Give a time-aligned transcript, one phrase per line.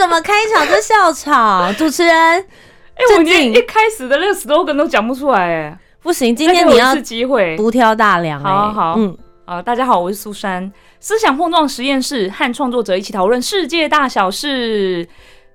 [0.00, 1.72] 为什么开场就笑场？
[1.76, 8.42] 主持人，哎，我连一开始的那个 slogan 都讲不出来，哎，不行，今天你要机会独挑大梁。
[8.42, 15.06] 好好，嗯，啊，大家好，我是苏珊，思想碰撞实验室和创作者一起讨论世界大小事。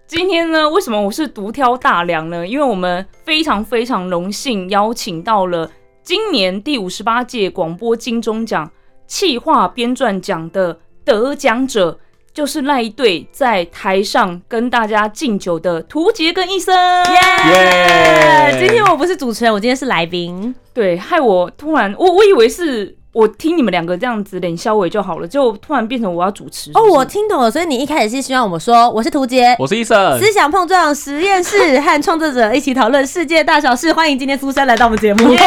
[0.06, 2.46] 今天呢，为什么我是独挑大梁呢？
[2.46, 5.72] 因为我们非常非常荣幸邀请到了
[6.04, 8.70] 今年第五十八届广播金钟奖。
[9.08, 12.00] 气化编撰奖的得奖者
[12.36, 16.76] 就是那一对在台上跟大家敬酒的涂杰跟医生。
[16.76, 18.58] 耶！
[18.60, 20.54] 今天我不是主持人，我今天是来宾。
[20.74, 26.72] 对，害我突然，我我以为是我听你们两个这样子脸消尾就好了，就突然变成我要主持。
[26.74, 33.94] 哦，我听懂了，所以你一开始是希望我们说我是涂杰，我是医生，思想碰撞实验室和创作者一起讨论世界大小事。
[33.94, 35.24] 欢迎今天苏珊来到我们节目。
[35.32, 35.40] 我也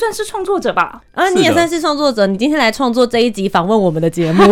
[0.00, 2.26] 算是创作者吧，啊，你也算是创作者。
[2.26, 4.42] 你今天来创作这一集访问我们的节目，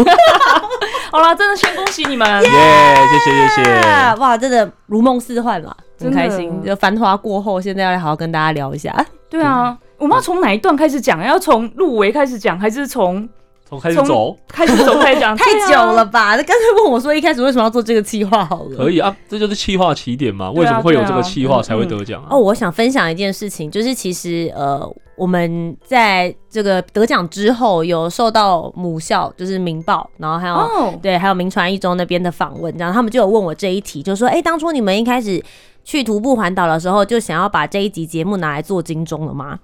[1.10, 6.62] 好了，真的先恭喜你们， 耶，谢谢谢谢，哇，真的如梦似幻嘛，很开心。
[6.62, 8.94] 就繁华过后，现在要来好好跟大家聊一下。
[9.30, 11.24] 对啊，我们要从哪一段开始讲？
[11.24, 13.26] 要从入围开始讲，还是从？
[13.68, 16.36] 从开始走，开始走，开始讲， 太久了吧？
[16.36, 18.76] 那干脆问我说，一开始为什么要做这个企划好了？
[18.78, 20.50] 可以啊，这就是企划起点嘛。
[20.52, 22.28] 为什么会有这个企划才会得奖啊？
[22.30, 35.44] 哦，我想分享一件事情，就是其实呃，我们在这个得奖之后，有受到母校，就是《明报》，然后还有对，还有明传一中那边的访问，然后他们就有问我这一题，就说，哎，当初你们一开始
[35.84, 39.58] 去徒步环岛的时候，就想要把这一集节目拿来做金钟了吗？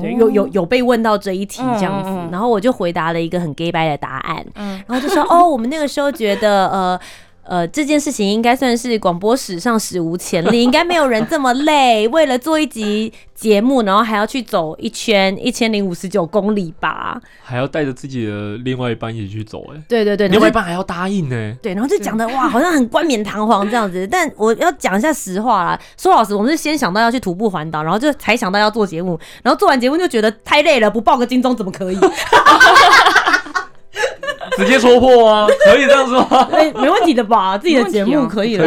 [0.00, 4.44] 对，有有有被问到这一题这样子，然后我就回答了一个很 gay 白的答案，
[4.86, 7.00] 然后就说哦，我们那个时候觉得呃。
[7.50, 31.98] 呃，这件事情应该算是广播史上史无前例， 应该没有人这么累，为了做一集节目，然后还要去走一圈一千零五十九公里吧，还要带着自己的另外一半一起去走，哎，对对对，另外一半还要答应呢，对，然后就讲的哇，好像很冠冕堂皇这样子，但我要讲一下实话啦，说老实，我们是先想到要去徒步环岛，然后就才想到要做节目，然后做完节目就觉得太累了，不报个金钟怎么可以？
[34.60, 37.56] 直接戳破啊， 可以这样说，没没问题的吧？
[37.56, 38.64] 自己的节目可以啦。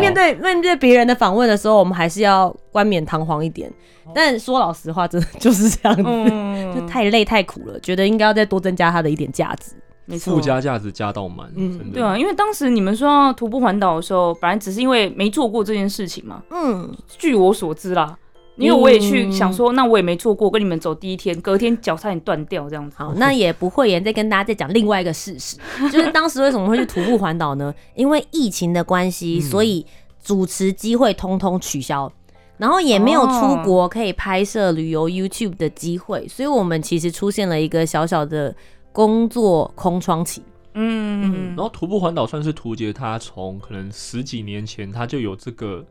[0.00, 3.70] 面对面对别人的访问的时候，我们还是要冠冕堂皇一点。
[4.14, 11.50] 但说老实话，真的就是这样子，就太累太苦了，觉得应该要再多增加它的一点价值，附加价值加到满。
[11.56, 16.42] 嗯，对啊，因为当时你们说要徒步环岛的时候，本来只是因为没做过这件事情嘛。
[16.50, 18.14] 嗯，据我所知啦。
[18.56, 22.96] 因为我也去想说，那我也没做过，跟你们走第一天，隔天脚差点断掉这样子。
[22.96, 25.56] 好，那也不会言再跟大家再讲另外一个事实，
[25.90, 27.74] 就是当时为什么会去徒步环岛呢？
[27.96, 29.84] 因为疫情的关系，所以
[30.22, 32.12] 主持机会通通取消，
[32.56, 38.54] 然后也没有出国可以拍摄旅游 YouTube 的机会，所以我们其实出现了一个小小的
[38.92, 40.42] 工作空窗期。
[40.74, 45.84] 嗯，然后徒步环岛算是图杰他从可能十几年前他就有这个。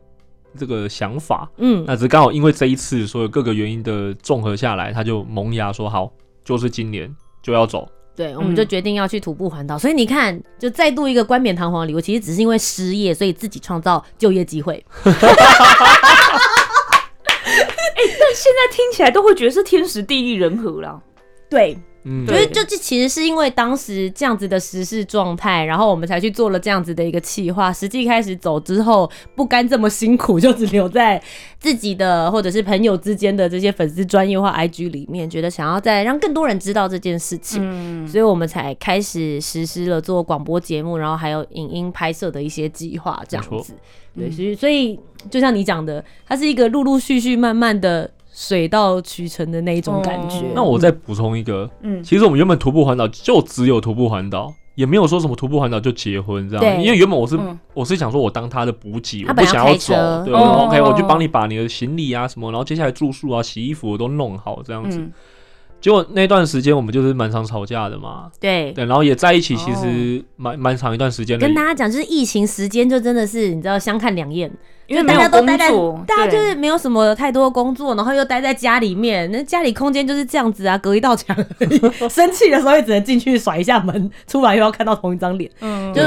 [0.58, 6.12] 这个想法，嗯，那只是刚好因为这一次所有各个原因的综合下来，他就萌芽说好，
[6.44, 7.88] 就是今年就要走。
[8.16, 9.76] 对，我们就决定要去徒步环岛。
[9.76, 14.74] 所以你看，就再度一个冠冕堂皇的礼物，其实只是因为失业，所以自己创造就业机会。
[15.04, 15.12] 哎，
[17.96, 21.02] 但现在听起来都会觉得是天时地利人和了。
[21.50, 21.76] 对。
[22.04, 27.72] 嗯，就是就这其实是因为当时这样子的时事状态，然后我们才去做了这样子的一个企划。
[27.72, 31.20] 实际开始走之后，不甘这么辛苦，就只留在
[31.58, 43.74] 自己的或者是朋友之间的这些粉丝专业化 IG 里面，觉得想要再让更多人知道这件事情，嗯，所以我们才开始实施了做广播节目，然后还有影音拍摄的一些计划，这样子。
[44.14, 45.00] 对，所以所以
[45.30, 48.10] 就像你讲的，它是一个陆陆续续慢慢的。
[48.36, 50.42] 水到渠成的那一种感觉。
[50.54, 56.82] 那我再补充一个，嗯，其实我们原本徒步环岛就只有徒步环岛，也没有说什么徒步环岛就结婚这样。
[56.82, 57.38] 因为原本我是
[57.72, 59.94] 我是想说，我当他的补给，我不想要走，
[60.24, 65.00] 对，OK，我就帮你把你的行李啊什么，然后接下来住宿啊、洗衣服我都弄好这样子。
[65.80, 68.72] 结果那段时间我们就是蛮常吵架的嘛，对。
[68.72, 71.38] 对，然后也在一起，其实蛮蛮长一段时间。
[71.38, 74.50] 跟大家讲，就是疫情时间就真的是你知道相看两厌。
[74.86, 75.70] 因为大家都待在，
[76.06, 81.36] 大家就是没有什么太多工作，然后又待在家里面，那家里空间就是这样子啊，隔一道墙。
[82.10, 86.02] 生气的时候也只能进去甩一下门，出来又要看到同一张脸，嗯，就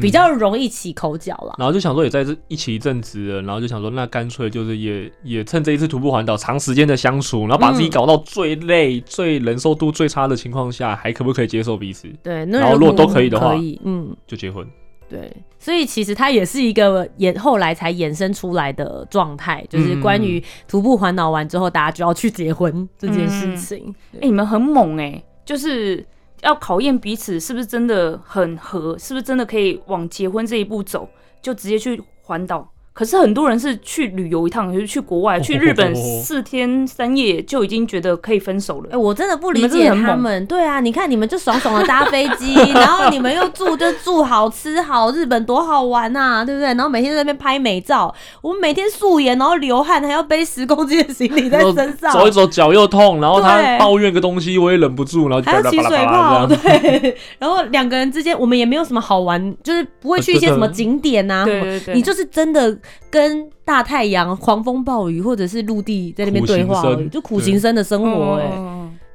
[0.00, 1.54] 比较容易起口角了。
[1.58, 12.08] 然后就想说也在这一起一阵子了，然后就想说那干脆就是也也趁这一次徒步环岛长时间的相处，然后把自己搞到最累、最忍受度最差的情况下，还可不可以接受彼此？
[12.22, 14.66] 对，然后如果都可以的话，可以，嗯，就结婚。
[15.08, 23.94] 对，所以其实它也是一个衍后来才衍生出来的状态，就是关于徒步环岛完之后，大家就要去结婚这件事情。
[24.14, 26.06] 哎，你们很猛哎，就是
[26.42, 31.08] 要考验彼此是不是真的很合，是不是真的可以往结婚这一步走，
[31.42, 32.70] 就直接去环岛。
[32.98, 38.88] 可是很多人是去旅游一趟，就是去国外，去日本四天三夜就已经觉得可以分手了。
[38.90, 40.44] 哎，我真的不理解他们。
[40.46, 46.66] 对啊，你看你们就爽爽的搭飞机， 然后你们又住就住好吃好，日本多好玩呐，对不对？
[46.70, 48.12] 然后每天在那边拍美照，
[48.42, 57.16] 我们每天素颜，然后流汗，还要背十公斤的行李在身上，走一走脚又痛，然后他抱怨个东西，我也忍不住，然后还要起水泡，对。
[57.38, 62.76] 然后两个人之间，我们也没有什么好玩，就是不会去一些什么景点呐，对对对，你就是真的。
[63.10, 68.34] 跟大太阳、狂风暴雨，或者是陆地在那边对话，就苦行僧的生活。
[68.36, 68.50] 哎，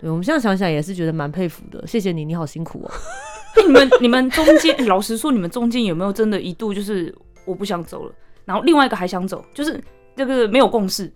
[0.02, 1.86] 对，我们现在想想也是觉得蛮佩服的。
[1.88, 2.92] 谢谢你，你好辛苦哦。
[3.66, 7.14] 你们、你们中间，老实说，你们中间有没有真的一度就是
[7.46, 8.12] 我不想走了，
[8.46, 9.80] 然后另外一个还想走，就是
[10.16, 11.12] 这个没有共识。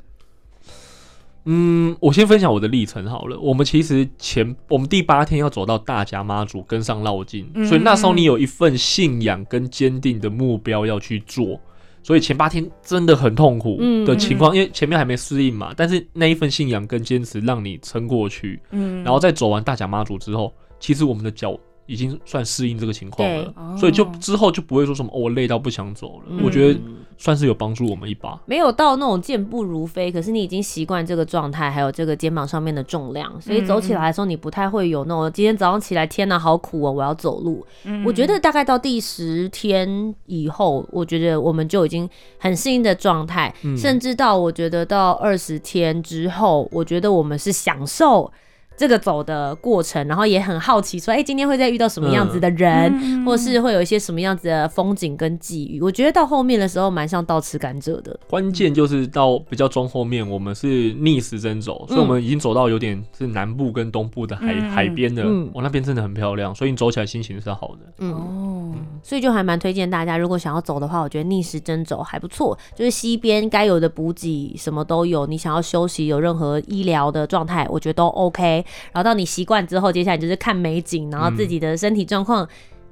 [1.50, 3.40] 嗯，我先分享我的历程好了。
[3.40, 11.60] 我们其实前我们第八天要走到大甲妈祖跟上绕境，所以那时候你有一份信仰跟坚定的目标要去做。
[12.08, 15.74] 所以前八天真的很痛苦的情况，因为前面还没适应嘛。
[15.76, 26.38] 但是那一份信仰跟坚持让你撑过去，嗯，然后再走完大甲妈祖之后，其实我们的脚已经算适应这个情况了，所以就之后就不会说什么我累到不想走了。
[26.42, 26.80] 我觉得。
[27.18, 37.66] 算是有帮助我们一把，没有到那种健步如飞，可是你已经习惯这个状态，还有这个肩膀上面的重量，所以走起来的时候你不太会有那种今天早上起来天哪好苦哦，我要走路。
[38.06, 48.32] 我觉得大概到第十天以后，我觉得我们就已经很适应的状态，甚至到我觉得到二十天之后，我觉得我们是享受。
[48.78, 55.82] 这个走的过程，然后也很好奇，说，哎，今天会再遇到什么样子的人，或是会有一些什么样子的风景跟际遇？
[55.82, 58.18] 我觉得到后面的时候，蛮像倒吃甘蔗的。
[58.30, 68.06] 关键就是到比较中后面，我们是逆时针走，所以我们已经走到有点是南部跟东部的海海边的，我那边真的很漂亮，所以你走起来心情是好的。
[68.06, 68.72] 哦，
[69.02, 72.56] 所以就还蛮推荐大家，如果想要走的话，我觉得逆时针走还不错。
[72.76, 78.64] 就是西边该有的补给什么都有，你想要休息，有任何医疗的状态，我觉得都 OK。
[78.92, 82.48] 然后到你习惯之后，接下来就是看美景，然后自己的身体状况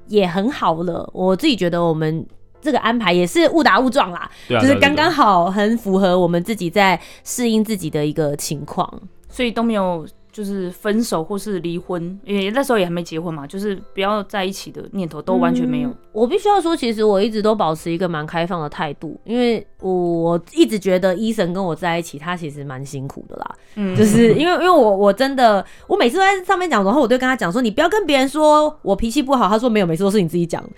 [0.08, 1.10] 也很好了。
[1.14, 2.26] 我自己觉得我们
[2.62, 10.08] 这个安排也是误打误撞啦，就是刚刚好，很符合我们自己在适应自己的一个情况，所以都没有。
[10.36, 15.90] 就是分手或是离婚，因为那时候也还没结婚嘛，就是不要在一起的念头都完全没有。
[16.12, 23.56] 我必须要说，其实我一直都保持一个蛮开放的态度，因为我一直觉得医生跟我在一起，他其实蛮辛苦的啦。
[23.76, 29.48] 嗯，就是因为因为我我真的，我每次都在上面讲，然后我就跟他讲说，你不要跟别人说我脾气不好。
[29.48, 30.62] 他说没有，每次都是你自己讲。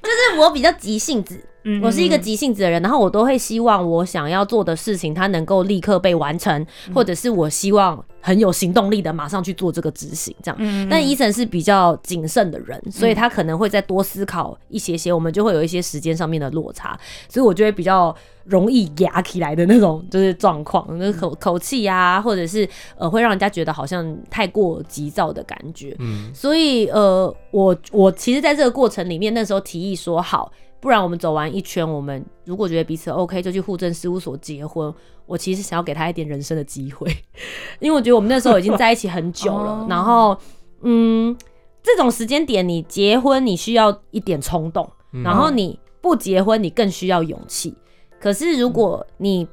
[0.00, 1.38] 就是我比较急性子，
[1.82, 10.88] 我是一个急性子的人，然后我都会希望我想要做的事情，它能够立刻被完成，或者是我希望很有行动力的马上去做这个执行，这样。
[10.88, 25.94] 但医生是比较谨慎的人，所以他可能会再多思考一些些，我们就会有一些时间上面的落差，所以我就会比较容易压起来的那种，就是状况，那口口气呀，或者是呃，会让人家觉得好像太过急躁的感觉。
[25.98, 30.50] 嗯，所以呃，我我其实在这个过程里面，那时候提议说好。
[30.80, 34.92] 不然我们走完一圈，我们如果觉得彼此 OK，就去户政事务所结婚。
[35.26, 37.08] 我其实想要给他一点人生的机会，
[37.78, 39.86] 因为我觉得我们那时候已经在一起很久了。
[39.90, 40.36] 然后，
[40.80, 41.36] 嗯，
[41.82, 44.84] 这种时间点你结婚，你需要一点冲动；
[45.22, 47.76] 然后你不结婚，你更需要勇气。
[48.18, 49.46] 可是如果你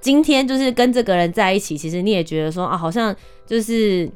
[0.00, 3.14] 今天就是跟这个人在一起，其实你也觉得说啊，好像
[3.46, 4.10] 就是。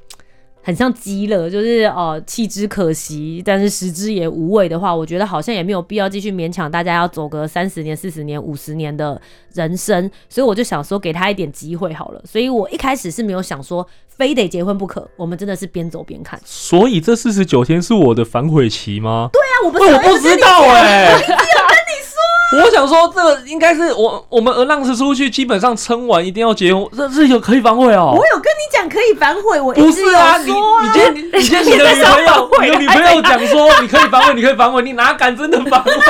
[0.62, 9.20] 很像鸡了，就是哦，弃之可惜，但是食之也无味的话，我觉得好像也没有必要继续勉强大家要走个三十年、四十年、五十年的
[9.54, 12.22] 人生，所以我就想说给他一点机会好了。
[12.24, 16.38] 所以我一开始是没有想说非得结婚不可，我们真的是边走边看。
[16.44, 19.30] 所以这四十九天是我的反悔期吗？
[19.32, 21.16] 对啊，我不我不知道哎。
[22.52, 28.12] 我想说，这个应该是我我们而浪子出去，基本上撑完一定要结婚，这这有可以反悔哦。
[28.16, 35.92] 我有跟你讲可以反悔，我不是啊，你你今天你今天你的女朋友， 你的女朋友讲说 你可以反悔，你可以反悔，你哪敢真的反悔？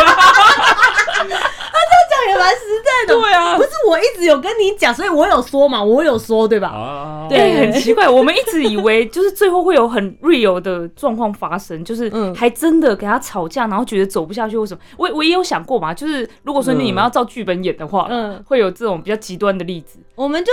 [2.29, 6.69] 也蛮实在的，对啊，不是我一直有跟你讲，所以我有说嘛，我有说对吧？
[6.69, 14.81] 啊，对，很奇怪，我们一直以为就是最后会有很 real 的状况发生，就是还真的给他吵架，然后觉得走不下去，为什么？
[14.97, 20.53] 我我也有想过嘛，就是如果说你们要照剧本演的话，嗯，会有这种比较极端的例子，我们就。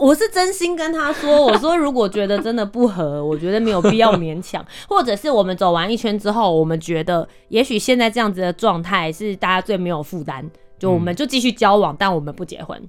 [0.00, 10.44] 我是真心跟他说，我说如果觉得真的不合，我觉得没有必要勉强， 或者是我们走完一圈之后，我们觉得也许现在这样子的状态是大家最没有负担，
[10.78, 12.80] 就我们就继续交往，但我们不结婚，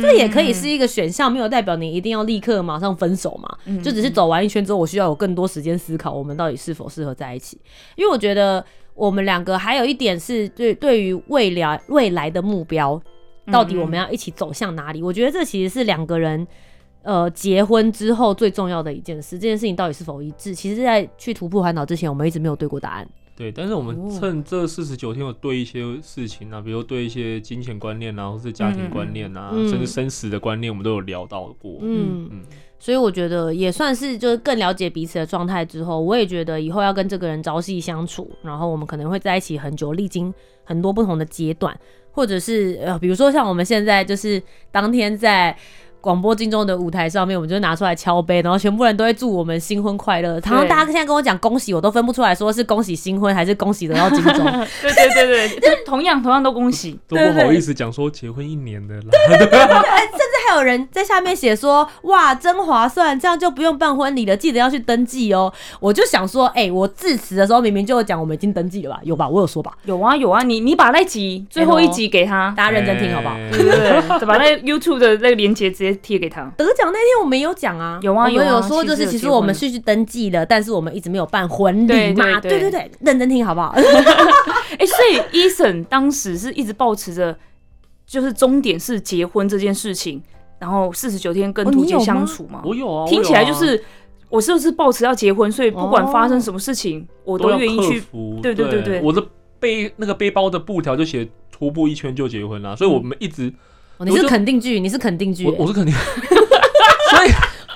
[0.00, 7.60] 这也可以是一个选项，没有代表你一定要立刻马上分手嘛，就只是走完一圈之后，我需要有更多时间思考我们到底是否适合在一起，
[7.96, 13.00] 因为我觉得我们两个还有一点是对对于未来未来的目标。
[13.52, 15.02] 到底我们要一起走向哪里？
[15.02, 16.46] 我觉得这其实是两个人，
[17.02, 19.36] 呃，结婚之后最重要的一件事。
[19.38, 20.54] 这件事情到底是否一致？
[20.54, 23.06] 其实，在去徒步环岛之前，我们一直没有对过答案。
[23.36, 31.78] 对，但是我们趁这四十九天，有对一些事情啊，比如对一些金钱观念啊，或是家庭观念啊，甚至生死的观念，我们都有聊到过。
[31.80, 32.42] 嗯嗯，
[32.78, 41.76] 所以我觉得也算是就是更了解彼此的状态之后，我也觉得以后要跟这个人朝夕相处，然后我们可能会在一起很久，历经很多不同的阶段。
[42.12, 45.56] 或者是呃，比如说像我们现在就是当天在。
[46.04, 50.38] 广播金钟的舞台上面，我们就拿出来敲杯，然后全部人都会祝我们新婚快乐。
[50.44, 54.44] 然后大家现在跟我讲恭喜，我都分不出来说是恭喜新婚还是恭喜得到金钟。
[54.82, 59.04] 对对对对， 就同样同样都恭喜， 都不好意思讲说结婚一年的了。
[60.54, 65.52] 有人在下面写说哇，真划算，这样就不用办婚礼了，记得要去登记哦。
[65.80, 69.00] 我就想说，哎，我致辞的时候明明就有讲我们已经登记了吧？
[69.02, 69.28] 有吧？
[69.28, 69.72] 我有说吧？
[69.84, 73.36] 有啊有啊，你你把那集最后一集给他，大家认真听好不好？
[73.50, 73.78] 对对
[74.18, 75.94] 对，把那 YouTube 的那个链接直接。
[76.04, 83.72] 贴给他得奖那天我们有讲啊，有啊，有有说就是其实我们是去登记了，但是我们一直没有办婚礼嘛，对对对，认真听好不好？
[84.78, 87.38] 哎，所以 Eason 当时是一直保持着，
[88.06, 90.20] 就是终点是结婚这件事情，
[90.58, 93.82] 然后四十九天跟图杰相处嘛，我有啊，听起来就是
[94.28, 98.02] 我是不是抱持要结婚，所以不管发生什么事情，我都愿意去，
[98.42, 99.22] 对对对对，我的
[99.58, 103.52] 背那个背包的布条就写徒步一圈就结婚了，所以我们一直。
[103.98, 107.30] 你是肯定句，你是肯定句，我是肯定， 所以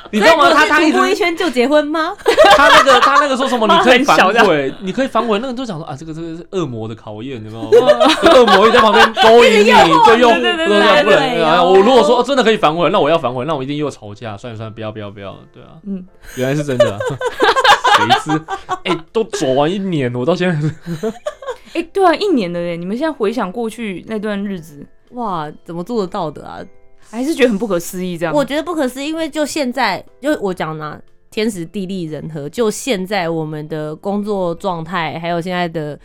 [0.13, 0.51] 你知道吗？
[0.53, 2.15] 他他徒步一圈就结婚吗？
[2.57, 3.67] 他那个他那个说什么？
[3.67, 5.39] 你 可以反悔，你可以反悔。
[5.39, 7.69] 那个就讲说啊，这个这个是恶魔的考验，你知道吗？
[8.35, 9.67] 恶魔也在旁边勾引你，
[10.07, 11.65] 就用不能不能。
[11.65, 14.37] 我如果说真的可以反悔，那我要反悔，那我一定又吵架。
[14.37, 16.05] 算了算了，不要不要不要，对啊，嗯，
[16.37, 16.99] 原来是真的，
[17.97, 18.43] 谁知？
[18.85, 20.75] 哎，都走完一年，我到现在是，
[21.75, 22.77] 哎，对啊，一年的耶！
[22.77, 24.87] 你们现在回想过去那段日子。
[25.13, 26.61] 哇，怎么做得到的啊？
[27.11, 28.19] 还是觉得很不可思议？
[28.19, 31.01] 这样，我觉得不可思议，因为就现在，就我讲呢，
[31.31, 35.99] 天时地利人和，就现在我们的工作状态，还有现在的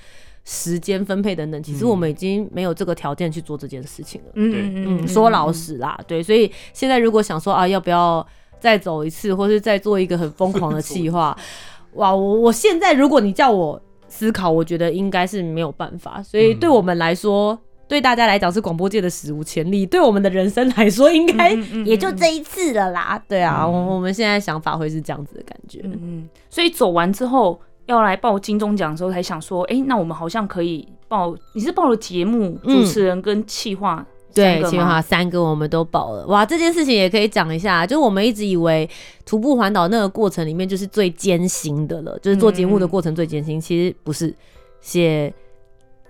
[0.46, 4.32] 时间分配等等，其实我们已经没有这个条件去做这件事情了。
[4.36, 8.26] 嗯嗯，说老实啦，对，所以现在如果想说啊，要不要
[8.60, 11.38] 再走一次，或是再做一个很疯狂的计划？
[11.96, 16.24] 哇，我我现在如果你叫我思考，我觉得应该是没有办法。
[16.24, 17.60] 所以对我们来说。
[17.94, 21.52] 对大家来讲是广播界的史无前例，对我们的人生来说应该
[21.86, 23.22] 也就这一次了啦。
[23.28, 25.80] 对啊，我我们现在想法会是这样子的感觉。
[25.84, 31.36] 嗯，所以走完之后要来报金钟奖的时候，才想说，哎，那我们好像可以报。
[31.54, 36.26] 你是报了节目主持人跟企划，对，企划三个我们都报了。
[36.26, 38.90] 哇，这件事情也可以讲一下，就是我们一直以为
[39.24, 44.34] 徒步环岛那个过程里面就是最艰辛的了，就是做节目的过程最艰辛，其实不是
[44.82, 45.32] 写。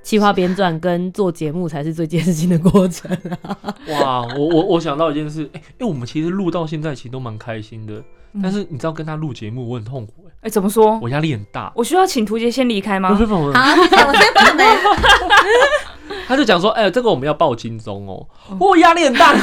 [0.03, 3.09] 企划编撰跟做节目才是最艰辛的过程
[3.41, 3.57] 啊！
[3.89, 8.03] 哇，我我我想到一件事，哎，因为我们其实录到现在其实都蛮开心的，
[8.43, 10.99] 但是你知道跟他录节目我很痛苦哎，哎，怎么说？
[11.01, 11.71] 我压力很大。
[11.73, 13.13] 我需要请图杰先离开吗？
[13.13, 13.61] 不不不，好，
[14.07, 14.63] 我先放的。
[16.27, 18.27] 他就讲说，哎，这个我们要报金钟哦，
[18.59, 19.33] 我压力很大。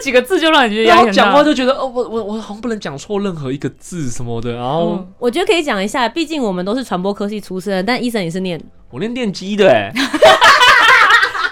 [0.00, 4.52] 几个字就让你觉得压力讲话就觉得哦，我我我好像不能讲错任何一个字什么的。
[4.52, 9.92] 然后我觉得可以讲一下，毕竟我们都是传播科系出身，但医生也是念我念电机的 哎，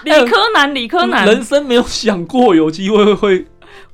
[0.03, 3.45] 理科男，理科男，人生没有想过有机会会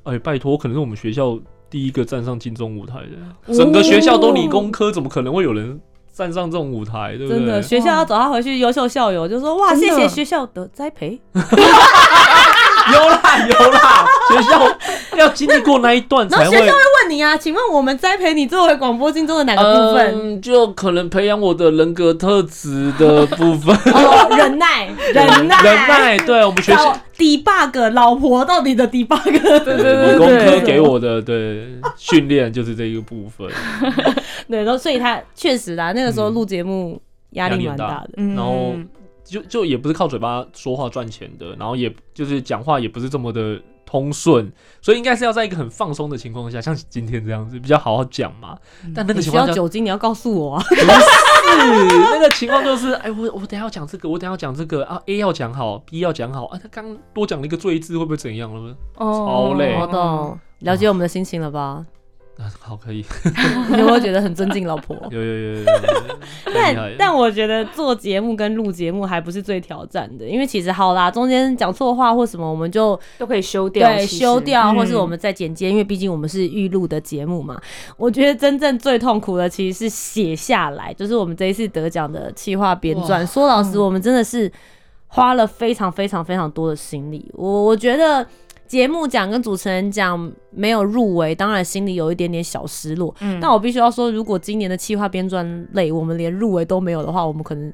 [0.03, 2.99] 哎，拜托，可能是我们学校第一个站上金钟舞台
[3.47, 5.79] 的，整个学校都理工科，怎么可能会有人
[6.13, 7.15] 站上这种舞台？
[7.17, 7.39] 对不对？
[7.39, 11.19] 真的，学校要找他回去优秀校友，就说哇，谢谢学校的栽培。
[12.91, 14.77] 有 啦有啦， 学校
[15.17, 16.51] 要经历过那一段才会。
[16.51, 20.41] 学校会问你啊，请问我们栽培你作为广播金钟的哪个部分？
[20.41, 23.75] 就可能培养我的人格特质的部分。
[23.93, 26.17] 哦，忍耐，忍耐，忍耐。
[26.19, 29.23] 对我们学校 debug 老婆到底的 debug，
[29.63, 33.47] 对对对，工科给我的对训练就是这一个部分。
[34.49, 38.73] 对，然后所以他确实啦，那个时候录节目压力蛮大的，然后
[39.23, 43.61] 就就也不是靠嘴巴说话赚钱的，然后也就是讲话也不是这么的。
[43.85, 44.51] 通顺，
[44.81, 48.57] 所以应该是要在一个很放松的情况下，像今天这样子比较好好讲嘛。
[48.95, 50.63] 但那个情况需要酒精，你要告诉我啊。
[50.65, 56.57] 不是，那个情况就是，哎，我我等下要讲这个，我等下要讲这个啊，A 要讲好，B 要讲好啊。
[56.59, 58.75] 他刚多讲了一个罪字，会不会怎样了？
[58.95, 59.77] 哦，超累。
[59.77, 61.85] 好的，了解我们的心情了吧？
[62.37, 63.05] 啊，好，可以。
[63.69, 64.97] 你有没有觉得很尊敬老婆？
[65.11, 65.65] 有有有有。
[66.51, 77.61] 但但我觉得做节目跟录节目还不是最挑战的，因为其实好啦，中间讲错话或什么，我们就都可以修掉，对，修掉，或是我们再剪接，因为毕竟我们是预录的节目嘛。
[77.97, 83.23] 我觉得真正最痛苦的其实是写下来，就是我们这一次得奖的企划编撰。
[83.27, 84.51] 说老实，我们真的是
[85.05, 87.29] 花了非常非常非常多的心力。
[87.33, 88.27] 我我觉得。
[88.67, 93.13] 节目奖跟主持人奖没有入围，当然心里有一点点小失落。
[93.19, 97.71] 嗯，但我必须要说，如果今年的企划编撰类我们连入围都没有的话，我们可能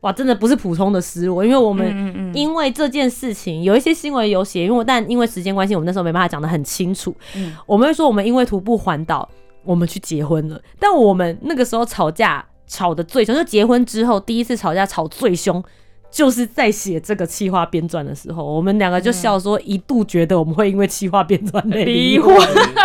[0.00, 7.14] 哇，真的不是普通的失落，因为我们因为这件事情有一些新闻有写，因为但因为时间关系，我们那时候没办法讲的很清楚。
[7.36, 9.28] 嗯，我们会说我们因为徒步环岛，
[9.64, 15.62] 我们去结婚了，但我们那个时候吵架吵的最凶，就结婚之后第一次吵架吵最凶。
[16.12, 22.36] 就是在写这个气划编撰的时候，我们两个就笑说，一度觉得我们会因为气划编撰离婚，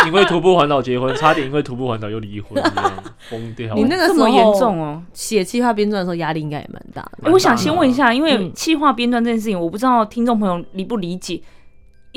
[0.07, 2.63] 因为徒步环岛结婚， 差点因为徒步环岛又离婚，
[3.29, 3.75] 疯掉。
[3.75, 7.29] 你那个时候严重哦，写气划编撰的时候压力应该也蛮大的。
[7.29, 11.41] 我想先问一下，因为气划编撰这件事情，我不知道听众朋友理不理解。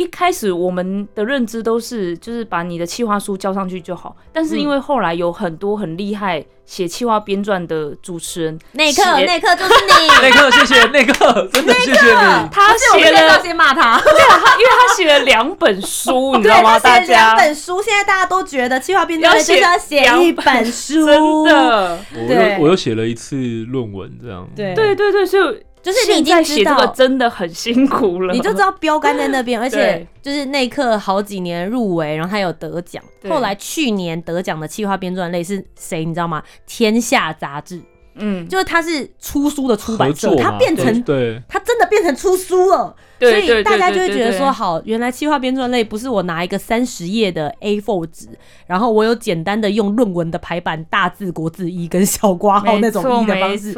[0.01, 4.17] 一开始我们的认知都是，就是把你的企划书交上去就好。
[4.33, 12.49] 但是因为后来有很多很厉害写企划编撰的主持人，那克那克就是你， 那克谢谢 那克，真的谢谢你。
[12.51, 16.79] 他写了先骂他， 对啊，因为他写了两本书，你知道吗？
[16.79, 21.99] 大家两本书，现在大家都觉得企划编撰就是要写一本书，真的。
[22.15, 23.37] 我又我又写了一次
[23.69, 24.49] 论文，这样。
[24.57, 25.61] 对对对对，所以。
[25.83, 33.03] 就是你已经写这个真的很辛苦了，你就知道标杆在那边， 而且就是那一刻好几年入围，然后他有得奖。
[33.29, 36.05] 后来去年得奖的企划编撰类是谁？
[36.05, 36.43] 你知道吗？
[36.67, 37.81] 天下杂志，
[38.17, 48.29] 嗯，就是他是出书的出版社，他变成对，他真的变成出书了，所以大家就会觉得说，好，原来企划编撰类不是我拿一个三十页的 A4 纸，
[48.67, 53.75] 然后我有简单的用论文的排版大字国字一跟小括号那种一的方式，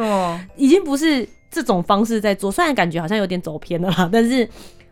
[0.57, 1.29] 已经不是。
[1.53, 4.49] 这种方式在做，虽然感觉好像有点走偏了啦，但是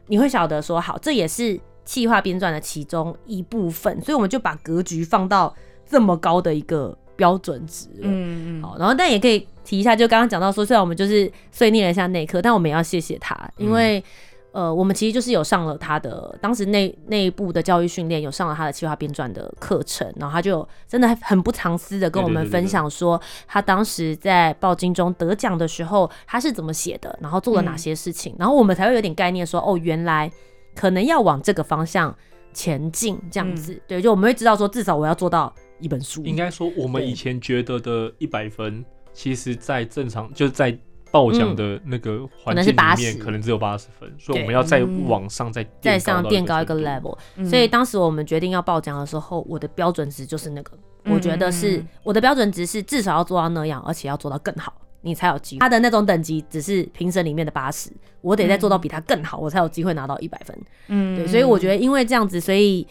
[0.07, 5.53] 你会晓得说，好，这也是气化编撰的其中一部分，所以我们就把格局放到
[5.89, 8.03] 这么高的一个标准值了。
[8.03, 8.63] 嗯嗯。
[8.63, 14.05] 好，然后但也可以提一下，就刚刚讲到说，虽然我们就是碎念了一下内科，但我们也要谢谢他，因为。
[14.53, 30.31] 呃，我们其实就是有上了他的当时内内部的教育训练，有上了他的企划编撰的课程，然后他就真的很不藏私的跟我们分享说，他当时在报金中得奖的时候，他是怎么写的，然后做了哪些事情，然后我们才会有点概念说，哦，原来
[30.75, 32.13] 可能要往这个方向
[32.53, 36.25] 前进，这样子，对，就我们会知道说，至少我要做到一本书。
[36.25, 40.77] 应该说，我们以前觉得的一百分，其实在正常就是在。
[41.11, 47.17] 报奖的那个环境里面，可能只有八十分，所以我们要再往上再再上垫高一个 level。
[47.49, 50.73] 所以当时我们决定要报奖的时候，我的标准值就是那个，
[51.05, 55.61] 我觉得是我的标准值是至少要做到那样，而且要做到更好，你才有机会。
[55.61, 60.57] 他的那种等级只是评审里面的八十，我得再做到比他更好，我才有机会拿到一百分。
[60.89, 62.87] 嗯，对，所以我觉得因为这样子，所以。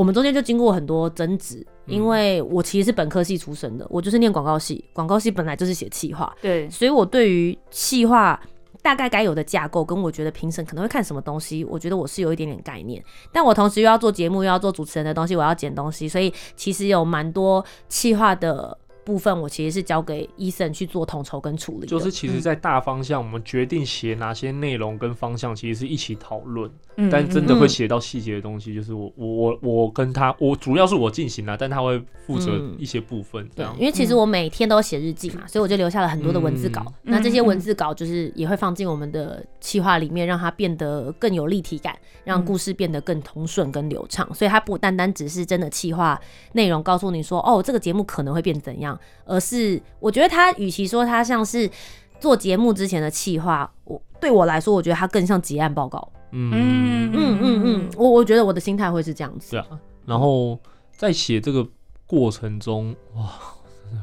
[0.00, 8.40] 我们中间就经过很多争执，因为我其实是本科系出身的，我就是念广告系，广告系本来就是写企划，对，所以我对于企划
[8.80, 18.78] 大概该有的架构，跟我觉得评审可能会看什么东西，我觉得我是有一点点概念，但我同时又要做节目，又要做主持人的东西，我要剪东西，所以其实有蛮多企划的。
[19.04, 26.70] 部分我其实是交给医生去做统筹跟处理，就是其实，在大方向我们决定写哪些内容跟方向，其实是一起讨论。
[27.10, 33.48] 但真的会写到细节的东西，就是我我我我跟他，我主要是我进行了，但他会负责一些部分。
[33.54, 36.84] 对，因为其实我每天都写日记嘛，所以我就留下了很多的文字稿。
[37.02, 44.28] 那这些文字稿就是也会放进我们的企划里面，让它变得更有立体感，让故事变得更通顺跟流畅。
[44.34, 46.20] 所以它不单单只是真的企划
[46.52, 48.89] 内容，告诉你说哦，这个节目可能会变怎样。
[49.24, 51.70] 而是我觉得他与其说他像是
[52.18, 56.12] 做节目之前的企划，我对我来说，我觉得他更像结案报告。
[56.32, 59.50] 嗯嗯嗯嗯嗯，我我觉得我的心态会是这样子。
[59.50, 59.66] 对啊，
[60.06, 60.58] 然后
[60.96, 61.66] 在写这个
[62.06, 63.28] 过程中，哇，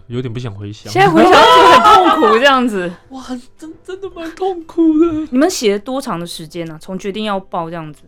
[0.08, 0.92] 有点不想回想。
[0.92, 2.92] 现在回想就很痛苦，这样子。
[3.12, 3.24] 哇，
[3.58, 5.28] 真真的蛮痛苦的。
[5.32, 6.78] 你们写了多长的时间呢？
[6.82, 8.02] 从决定要报这样子。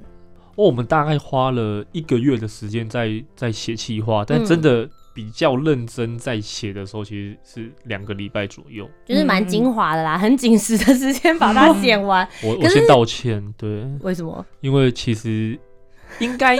[0.55, 12.27] 哦，我们大概花了一个月的时间在在写企划，但真的比较认真在写的时候，其实是两个礼拜左右，就是蛮精华的啦，很紧实的时间把它 剪完。
[12.43, 14.45] 我我先道歉，对，为什么？
[14.61, 15.59] 因为其实。
[16.17, 16.57] 应该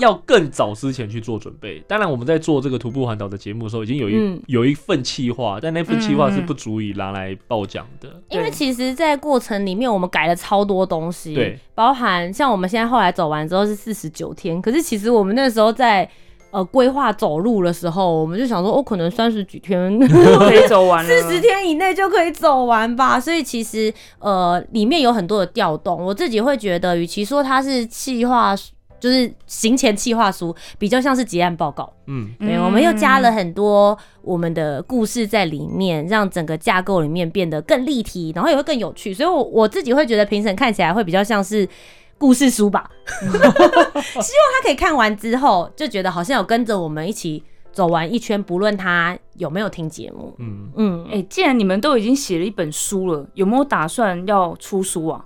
[0.00, 1.84] 要更早之前去做准备。
[1.86, 8.20] 当然，我们在做这个徒步环岛的节目的时候，已经有一有一份计划，但那份计划是不足以拿来报奖的。
[8.30, 16.10] 因为其实，在过程里面，我们改了超多东西，对，包含像我们现在后来走完之后是四十九天，可是其实我们那时候在。
[16.56, 23.20] 呃，规划走路的时候，我们就想说，哦，可能三十几天可以 走完，四十天以内就可以走完吧。
[23.20, 28.56] 所以其实呃，里面有很多的调动，我自己会觉得，与其说它是计划，
[28.98, 31.92] 就是行前计划书，比较像是结案报告。
[32.06, 39.12] 嗯，对，我们又加了很多我们的故事在里面，让整个架构里面变得更立体，然后也会更有趣。
[39.12, 41.68] 所以，我我自己会觉得评审看起来会比较像是。
[42.18, 50.34] 故事书吧， 希望他可以看完之后就觉得好像有跟着我们一起走完一圈，不论他有没有听节目。
[50.38, 55.24] 嗯嗯，哎，既然你们都已经写了一本书了，有没有打算要出书啊？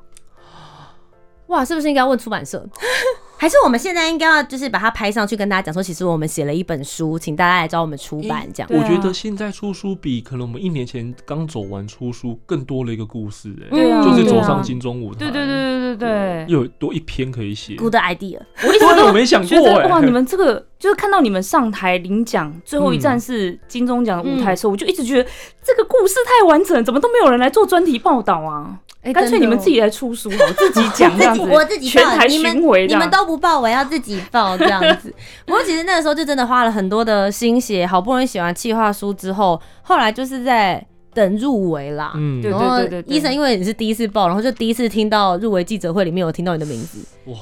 [1.46, 2.66] 哇，是不是应该问出版社？
[3.40, 8.46] 还是我们现在应该要就是把它拍上去，跟大家讲说，其实我们写了一本书，请大家来找我们出版。
[8.52, 15.20] 这样，我觉得现在出书比可能我们一年前刚走完出书更多了一个故事，哎，就是走上金钟舞台。
[15.20, 17.76] 对对对对对对，又多一篇可以写。
[17.76, 25.26] Good idea，我一直都没想过哇，你们这个就是看到你们上台领奖，最后一站是金钟奖的舞台的时候，我就一直觉得
[25.62, 28.80] 这个故事太完整，怎么都没有人来做专题报道啊？
[29.14, 35.10] 干脆你们自己来出书，我自己讲 这样子，我自己全台巡回，你们都不报，我要自己报这样子。
[35.46, 42.12] 不过其实那个时候就真的花了很多的心血，好不容易写完企划书之后，后来就是在等入围啦。
[42.14, 43.16] 嗯，对对对对。
[43.16, 47.38] 医生，因为你是第一次报，然后就第一次听到入围记者会里面有听到你的名字，哇，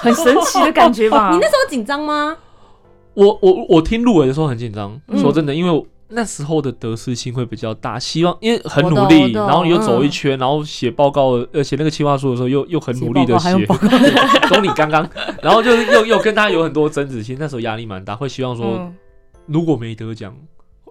[0.00, 1.32] 很神奇的感觉吧？
[1.34, 2.34] 你那时候紧张吗？
[3.12, 5.86] 我我我听入围的时候很紧张，说真的，因为。
[6.14, 13.50] 那时候的得失心会比较大，希望因为很努力，然后你又走一圈，然后写报告，呃，写那个企划书的时候又又很努力的写，
[14.48, 15.08] 懂 你刚刚，
[15.42, 18.92] 然后就是又又跟他有很多争执心，那时候压力蛮大，会希望说
[19.46, 20.34] 如果没得奖，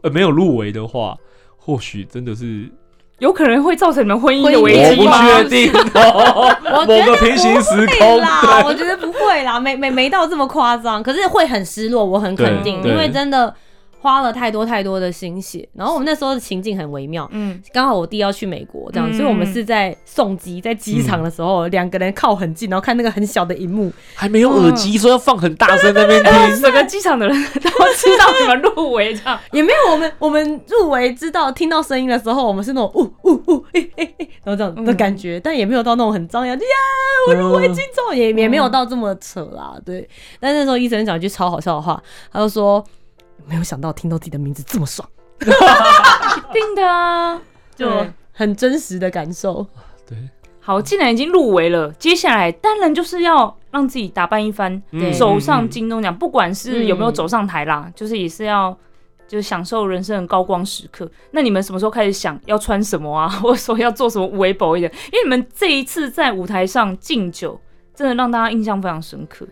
[0.01, 1.15] 呃，没有入围的话，
[1.57, 2.69] 或许真的是
[3.19, 5.21] 有可能会造成你们婚姻的危机吗？
[5.23, 5.71] 我不确定，
[6.87, 13.53] 某个平行时空啦，我觉得不会啦，没没没到这么夸张，可是会很失落，我很肯定，因为真的。
[14.01, 29.39] 花了太多太多的心血，然后我们那时候的情境很微妙，嗯，刚好我弟要去美国，这样，所以我们是在送机，在机场的时候，两个人靠很近，然后看那个很小的荧幕，还没有耳机，说要放很大声那边听， 整个机场的人都知道你们入围，这样。
[29.53, 33.65] 也没有我们我们入围知道听到声音的时候，我们是那种呜呜呜，
[34.43, 36.63] 然后这样的感觉，但也没有到那种很张扬，呀，
[37.27, 40.09] 我入围金钟，也也没有到这么扯啦，对。
[40.39, 42.01] 但那时候医生讲一句超好笑的话，
[42.33, 42.83] 他就说。
[43.47, 45.07] 没有想到听到自己的名字这么爽，
[45.41, 47.41] 一定的啊，
[47.75, 49.65] 就很真实的感受。
[50.07, 50.17] 对，
[50.59, 54.81] 好，既然已经入围了，接下来当然就是要让自己打扮一番，
[55.17, 58.77] 走上金钟奖，不管是有没有走上台啦，就是也是要
[59.27, 61.09] 就是享受人生的高光时刻。
[61.31, 64.91] 那你们什么时候开始想要穿什么啊， 或者说要做什么微博一点？
[65.11, 67.59] 因为你们这一次在舞台上敬酒，
[67.95, 69.47] 真的让大家印象非常深刻。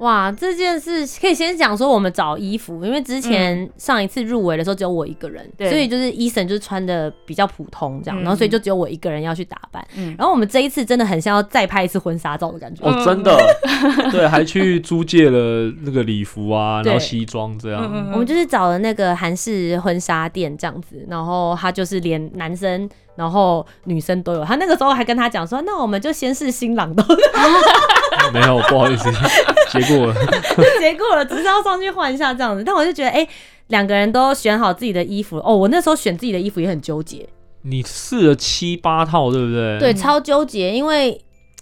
[0.00, 9.86] 哇，这件事可以先讲说我们找衣服，因为之前上一次入围的时候只有我一个人，所以就是伊森就是穿的比较普通这样，然后所以就只有我一个人要去打扮。
[9.96, 10.14] 嗯。
[10.18, 12.84] 然后我们这一次真的很像要再拍一次婚纱照的感觉。
[12.84, 13.36] 哦，真的，
[14.10, 17.82] 对，还去租借了那个礼服啊，然后西装这样。
[18.12, 22.88] 我们就是找了那个韩式婚纱店这样子，然后他就是连男生。
[23.16, 27.04] 然后女生都有，他那个时候还跟他讲说：“那我们就先是新郎都。”
[28.32, 29.10] 没有，不好意思，
[29.72, 30.14] 结过了，
[30.80, 32.62] 结过了，只是要上去换一下这样子。
[32.64, 33.26] 但我就觉得，哎，
[33.68, 35.54] 两个人都选好自己的衣服哦。
[35.56, 37.28] 我那时候选自己的衣服也很纠结。
[37.62, 39.78] 你试了七八套，对不对？
[39.78, 41.20] 对，超纠结，因为。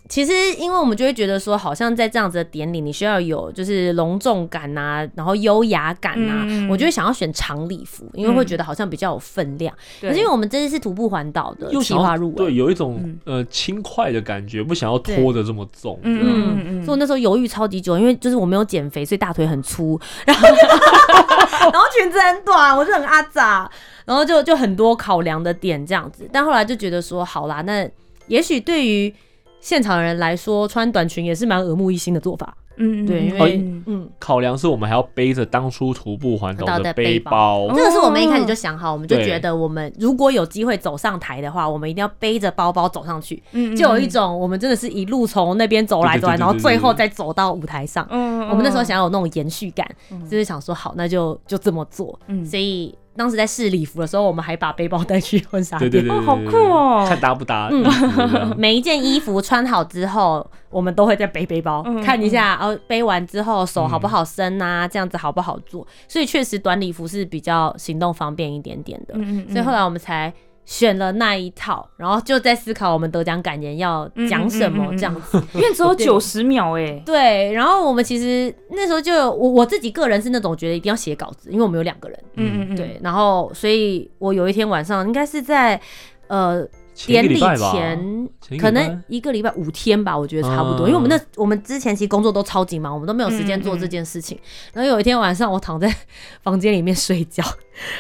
[0.09, 6.67] 其实，因为我们就会觉得说，好像在这样子的典礼，你需要有就是隆重感呐，然后优雅感呐。
[6.71, 9.75] 我就会想要选长礼服，因为会觉得好像比较有分量。
[10.01, 15.99] 可是因为我们这次是徒步环岛的，又计划入围，对，有一种呃轻快的感觉，不想要拖的这么重。
[16.03, 16.85] 嗯嗯嗯。
[16.85, 20.49] 所以我那时候犹豫超级久，因为就是我没有减肥，所以大腿很粗， 然后
[21.71, 23.71] 然后裙子很短，我就很阿杂，
[24.07, 26.27] 然后就就很多考量的点这样子。
[26.33, 27.87] 但后来就觉得说，好啦，那
[28.29, 29.15] 也许对于
[29.61, 32.57] 现场人来说，穿短裙也是蛮耳目一新的做法。
[32.81, 43.43] 嗯，对，因为嗯，考量是我们还要背着当初徒步环岛的背包，这个是我们一开始就想好，我们就觉得我们如果有机会走上台的话，我们一定要背着包包走上去，
[43.77, 48.07] 就有一种我们真的是一路从那边走来走来，然后最后再走到舞台上。
[48.11, 49.85] 嗯，我们那时候想要有那种延续感，
[50.31, 52.17] 就是想说好，那就就这么做。
[52.29, 52.97] 嗯，所以。
[53.19, 57.05] 当时在试礼服的时候，我们还把背包带去婚纱店，哦，好酷哦！
[57.09, 57.69] 看搭不搭？
[58.57, 64.87] 每一件衣服穿好之后，我们都会再背背包，看一下，哦，背完之后手好不好伸啊？
[64.87, 65.87] 这样子好不好做？
[66.07, 69.15] 所以确实短礼服是比较行动方便一点点的。
[69.53, 70.33] 所以后来我们才。
[70.69, 77.03] 选了那一套，然后就在思考我们得奖感言要讲什么这样子， 因为只有九十秒哎。
[77.07, 85.81] 对，然后我们其实那时候就我我自己个人是那种觉得一定要写稿子，因为我们有两个人，嗯嗯嗯，对，然后所以我有一天晚上应该是在
[86.27, 86.69] 呃。
[87.07, 94.39] 典礼前可能一个礼拜五天吧，我觉得差不多，因为我们那我们之前其实工作都超级忙，我们都没有时间做这件事情。
[94.73, 95.95] 然后有一天晚上，我躺在
[96.43, 97.45] 房间里面睡觉，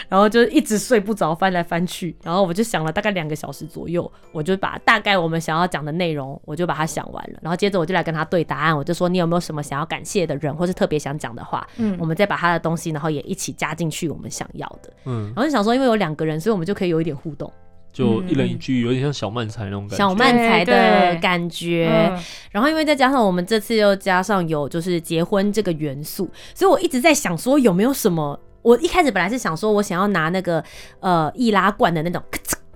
[0.08, 7.38] 然后就一直睡不着，翻来翻去，然后我就想了大概两个小时左右，我就把大概我们想要讲的内容，我就把它想完了。
[7.42, 17.52] 然后接着我就来跟他对答案，我就说你有没有什么想要感谢的人，或是特别想讲的话，嗯，我们再把他的东西，然后也一起加进去，我们想要的，嗯，然后就想说，因为有两个人，所以我们就可以有一点互动。
[17.92, 19.96] 就一人一句，有点像小漫才那种感觉。
[19.96, 22.12] 小漫才的感觉，
[22.51, 28.38] 然后因为再加上我们这次又加上有就是结婚这个元素，所以我一直在想说有没有什么。
[28.62, 30.62] 我一开始本来是想说我想要拿那个
[31.01, 32.22] 呃易拉罐的那种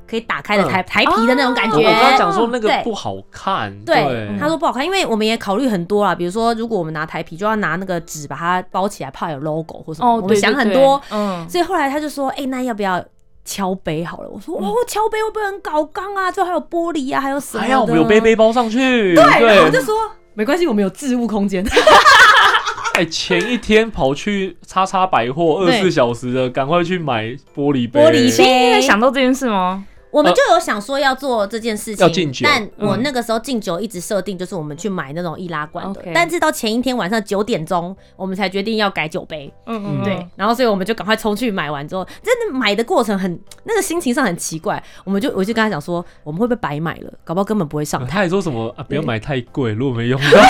[0.07, 1.77] 可以打开的台台皮的那种感觉。
[1.77, 10.17] 我刚刚讲说那个不好看，对，他说不好看，因为我们也考虑很多啦，比如说如果我们拿台皮，就要拿那个纸把它包起来，怕有 logo 或什么。
[10.17, 13.05] 我们想很多，嗯，所以后来他就说，哎，那要不要？
[13.45, 16.31] 敲杯好了，我说哦，敲杯会不会很搞刚啊？
[16.31, 17.63] 最后还有玻璃啊，还有什么？
[17.63, 19.15] 还要我们有背背包上去。
[19.15, 19.95] 对，我就说
[20.35, 21.65] 没关系，我们有置物空间。
[22.95, 27.25] 哎，前一天跑去叉叉百货，二十四小时的，赶快去买
[27.55, 28.01] 玻璃杯。
[28.01, 29.85] 玻璃杯，想到这件事吗？
[30.13, 39.53] 我们就有想说要做这件事情，但我那个时候敬酒一直设定就是我们去买那种易拉罐的，但是到前一天晚上九点钟，我们才决定要改酒杯。
[39.67, 48.11] 嗯嗯，对，然后所以我们就赶快冲去买完之后，真的买的过程很那个心情上很奇怪，我们就我就跟他讲说，我们会不会白买了，搞不好根本不会上台。
[48.11, 50.27] 他还说什么啊，不要买太贵，如果没用到。
[50.31, 50.41] 对，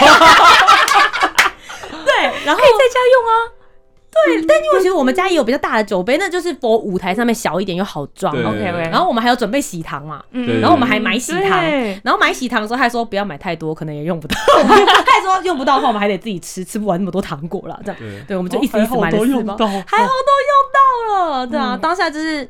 [2.44, 3.62] 然后可以在家用啊。
[4.12, 8.33] 对，但因为其实我们家也有比较大的酒杯，那就是播舞台上面小一点又好装。
[8.35, 8.90] OK OK。
[8.90, 11.64] 然后我们还有准备喜糖嘛，然后我们还买喜糖，
[12.05, 14.37] 然后买喜糖的时候还说不要买太多，可能也用不到。
[15.07, 17.81] 他说用不到的话，我们还得自己吃，吃不完那么多糖果了。
[17.85, 21.46] 这样，对，我们就一直一直买了四包，还好都用到了。
[21.46, 22.46] 对啊，当下就是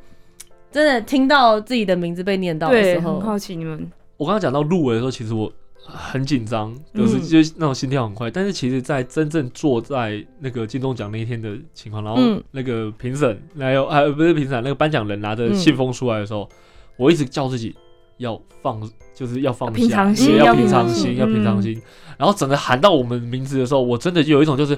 [0.73, 3.91] 真的听到自己的名字被念到的时候，很好奇你们。
[4.17, 5.51] 我刚刚讲到入围的时候，其实我。
[5.85, 12.21] 很紧张，就是就那种心跳很快，但是其实，在真正坐在那个金钟奖那一天的情况，然后
[12.53, 16.49] 那个评审还有还不是评审，那个颁奖人拿着信封出来的时候，
[16.97, 17.75] 我一直叫自己
[18.19, 18.81] 要放，
[19.15, 21.81] 就是要放平常心，要平常心，要平常心。
[22.17, 24.75] 然后整个喊到我们名字的时候，我真的就有一种就是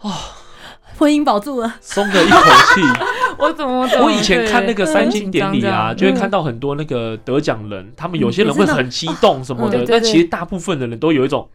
[0.00, 0.10] 啊，
[0.98, 2.38] 婚姻保住了，松了一口
[2.74, 2.80] 气。
[3.38, 3.88] 我怎么？
[4.02, 11.48] 我以前看那个三星典礼啊，就会看到很多那个得奖人，他们有些人会很激动什么的，但其实大部分的人都有一种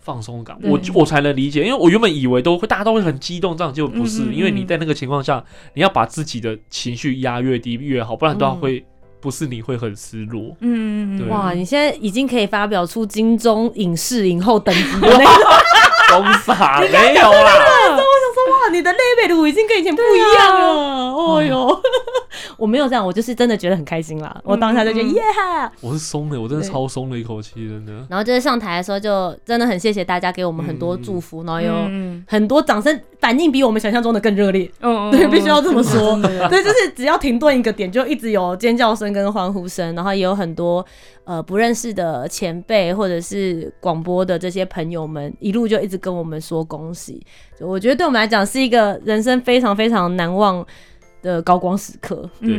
[0.00, 0.56] 放松感。
[0.62, 5.42] 我我才能理解，因为我原本以为都会大家都会很激动，这样就不是，因为你在那个情况下，
[5.74, 8.84] 你要把自己的情绪压越低越好，不然的话会
[9.20, 10.54] 不是你会很失落。
[10.60, 15.24] 嗯嗯哇，你现在已经可以发表出金钟影视影后等级的那个
[16.14, 18.03] 公傻 没有啦。
[18.74, 20.66] 哇，你的 level 已经跟以前不一样了，
[21.12, 21.80] 哦哟，
[22.56, 24.40] 我没有这样，我就是真的觉得很开心啦。
[24.44, 25.22] 我当下就觉得耶，
[25.80, 27.92] 我是松的，我真的超松了一口气，真的。
[28.08, 31.72] 然后就是上台的时候，就真的很谢谢大家给我们很多祝福，然后有
[32.26, 34.70] 很多掌声，反应比我们想象中的更热烈。
[34.80, 36.20] 嗯， 对，必须要这么说。
[36.22, 40.84] 对，就是只要停顿一个点，就一直有尖叫声跟欢呼声，然后也有很多
[41.24, 47.24] 呃不认识的前辈或者是广播的这些朋友们，一路就一直跟我们说恭喜。
[47.60, 50.64] 我觉得对我们来讲是一个人生非常非常难忘
[51.24, 52.28] 的高光时刻。
[52.40, 52.56] 对，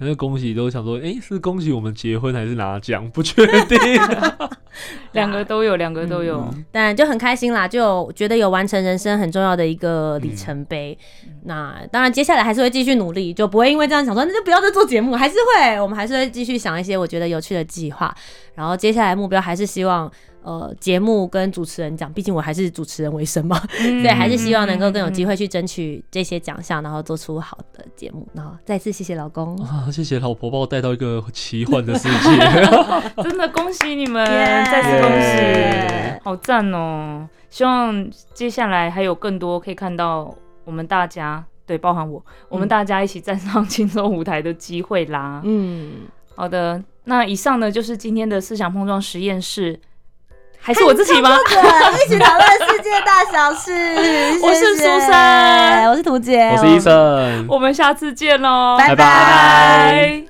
[0.00, 3.08] 那恭喜都想说，哎，是恭喜我们结婚还是拿奖？
[3.10, 3.78] 不确定，
[5.12, 10.96] 两个都有，两个都有，但就很开心啦，就觉得有完成人生很重要的一个里程碑。
[11.44, 18.14] 那当然，接下来还是会继续努力，就不会因为这样想说，那就不要再做节目，还是会，我们还是会继续想一些我觉得有趣的计划。
[18.54, 20.10] 然后接下来目标还是希望。
[20.42, 28.26] 呃节目跟主持人讲，毕竟我还是主持人为生嘛， 所以，还是希望能够更有机会去争取这些奖项，然后做出好的节目。
[28.32, 32.38] 然后再次谢谢老公 啊，谢谢老婆把我带到一个奇幻的世界，
[33.22, 37.28] 真的恭喜你们，再次恭喜，好赞哦！
[37.50, 45.42] 希望接下来还有更多可以看到我们大家，对，包含我，我们大家一起站上轻松舞台的机会啦。
[45.44, 46.02] 嗯，
[46.36, 49.78] 好的，那以上呢就是今天的思想碰撞实验室。
[50.62, 51.30] 还是我自己吗？
[52.04, 53.72] 一起讨论世界大小事。
[54.44, 57.46] 我是苏珊，我是图姐，我是医生。
[57.48, 60.22] 我们下次见喽，拜拜。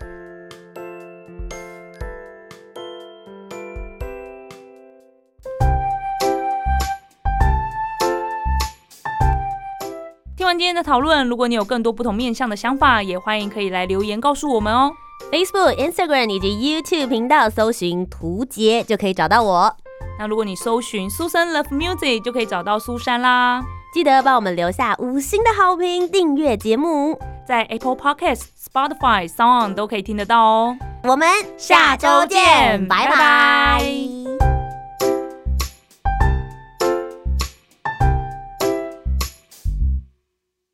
[10.36, 14.92] 听完今天的讨论，如果你有更多不同面向的想法，也欢迎可以来留言告诉我们哦。
[15.30, 19.76] Facebook、Instagram 以及 YouTube 频道搜寻图杰就可以找到我。
[20.20, 23.62] 那如果你搜寻苏珊 Love Music，就可以找到苏珊啦。
[23.94, 30.76] 记得帮我们留下五星的好评，订阅节目，在 Apple Podcast、Spotify、Sound 都可以听得到哦。
[31.04, 34.49] 我们下周见，拜拜。